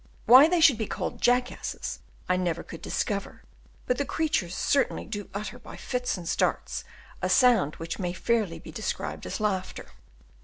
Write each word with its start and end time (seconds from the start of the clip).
Why 0.25 0.47
they 0.47 0.59
should 0.61 0.79
be 0.79 0.87
called 0.87 1.21
"Jackasses" 1.21 1.99
I 2.27 2.35
never 2.35 2.63
could 2.63 2.81
discover; 2.81 3.43
but 3.85 3.99
the 3.99 4.03
creatures 4.03 4.55
certainly 4.55 5.05
do 5.05 5.29
utter 5.31 5.59
by 5.59 5.77
fits 5.77 6.17
and 6.17 6.27
starts 6.27 6.83
a 7.21 7.29
sound 7.29 7.75
which 7.75 7.99
may 7.99 8.11
fairly 8.11 8.57
be 8.57 8.71
described 8.71 9.27
as 9.27 9.39
laughter. 9.39 9.89